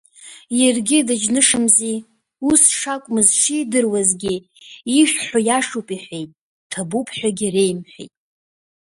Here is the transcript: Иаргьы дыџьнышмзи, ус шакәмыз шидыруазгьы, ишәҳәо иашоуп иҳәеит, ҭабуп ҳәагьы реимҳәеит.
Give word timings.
Иаргьы 0.59 0.97
дыџьнышмзи, 1.07 1.97
ус 2.49 2.61
шакәмыз 2.79 3.29
шидыруазгьы, 3.41 4.35
ишәҳәо 4.99 5.39
иашоуп 5.47 5.87
иҳәеит, 5.95 6.29
ҭабуп 6.71 7.07
ҳәагьы 7.17 7.49
реимҳәеит. 7.53 8.11